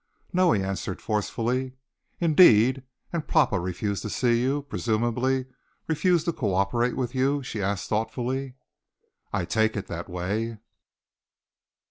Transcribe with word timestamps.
"No," 0.33 0.51
he 0.51 0.63
answered 0.63 0.99
forcibly. 0.99 1.73
"Indeed! 2.19 2.81
And 3.13 3.27
papa 3.27 3.59
refused 3.59 4.01
to 4.01 4.09
see 4.09 4.41
you 4.41 4.63
presumably 4.63 5.45
refused 5.87 6.25
to 6.25 6.33
cooperate 6.33 6.95
with 6.95 7.13
you?" 7.13 7.43
she 7.43 7.61
asked 7.61 7.87
thoughtfully. 7.87 8.55
"I 9.31 9.45
take 9.45 9.77
it 9.77 9.85
that 9.85 10.09
way." 10.09 10.57